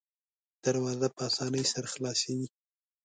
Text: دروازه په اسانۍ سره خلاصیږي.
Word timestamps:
دروازه 0.65 1.07
په 1.15 1.21
اسانۍ 1.29 1.63
سره 1.73 1.87
خلاصیږي. 1.93 2.47